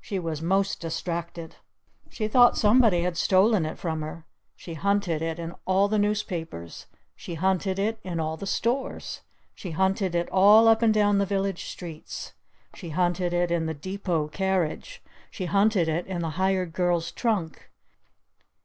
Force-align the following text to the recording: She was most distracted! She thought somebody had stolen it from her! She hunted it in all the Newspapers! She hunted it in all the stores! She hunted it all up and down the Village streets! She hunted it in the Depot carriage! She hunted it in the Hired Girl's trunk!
She 0.00 0.18
was 0.18 0.42
most 0.42 0.80
distracted! 0.80 1.54
She 2.10 2.26
thought 2.26 2.58
somebody 2.58 3.02
had 3.02 3.16
stolen 3.16 3.64
it 3.64 3.78
from 3.78 4.02
her! 4.02 4.26
She 4.56 4.74
hunted 4.74 5.22
it 5.22 5.38
in 5.38 5.54
all 5.64 5.86
the 5.86 5.96
Newspapers! 5.96 6.86
She 7.14 7.34
hunted 7.34 7.78
it 7.78 8.00
in 8.02 8.18
all 8.18 8.36
the 8.36 8.48
stores! 8.48 9.20
She 9.54 9.70
hunted 9.70 10.16
it 10.16 10.28
all 10.32 10.66
up 10.66 10.82
and 10.82 10.92
down 10.92 11.18
the 11.18 11.24
Village 11.24 11.66
streets! 11.66 12.32
She 12.74 12.88
hunted 12.88 13.32
it 13.32 13.52
in 13.52 13.66
the 13.66 13.74
Depot 13.74 14.26
carriage! 14.26 15.04
She 15.30 15.44
hunted 15.44 15.88
it 15.88 16.04
in 16.08 16.20
the 16.20 16.30
Hired 16.30 16.72
Girl's 16.72 17.12
trunk! 17.12 17.70